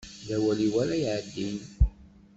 D 0.27 0.29
awal-iw 0.35 0.73
ara 0.83 0.95
iɛeddin 1.01 1.59